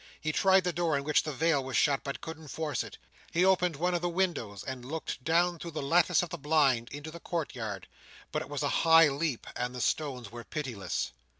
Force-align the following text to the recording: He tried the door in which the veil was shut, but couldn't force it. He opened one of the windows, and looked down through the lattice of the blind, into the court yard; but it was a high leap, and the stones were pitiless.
He 0.19 0.31
tried 0.31 0.63
the 0.63 0.73
door 0.73 0.97
in 0.97 1.03
which 1.03 1.21
the 1.21 1.31
veil 1.31 1.63
was 1.63 1.77
shut, 1.77 2.03
but 2.03 2.21
couldn't 2.21 2.47
force 2.47 2.83
it. 2.83 2.97
He 3.29 3.45
opened 3.45 3.75
one 3.75 3.93
of 3.93 4.01
the 4.01 4.09
windows, 4.09 4.63
and 4.63 4.83
looked 4.83 5.23
down 5.23 5.59
through 5.59 5.69
the 5.77 5.81
lattice 5.83 6.23
of 6.23 6.31
the 6.31 6.39
blind, 6.39 6.89
into 6.89 7.11
the 7.11 7.19
court 7.19 7.53
yard; 7.53 7.85
but 8.31 8.41
it 8.41 8.49
was 8.49 8.63
a 8.63 8.67
high 8.81 9.09
leap, 9.09 9.45
and 9.55 9.75
the 9.75 9.79
stones 9.81 10.31
were 10.31 10.43
pitiless. 10.43 11.11